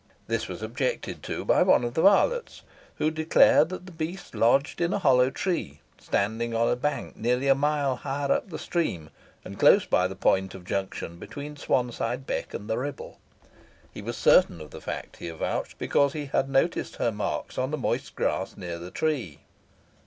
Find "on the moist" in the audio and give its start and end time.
17.59-18.15